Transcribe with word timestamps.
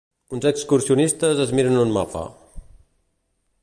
Uns 0.37 0.47
excursionistes 0.51 1.43
es 1.45 1.55
miren 1.59 1.79
un 1.85 1.95
mapa. 1.99 2.25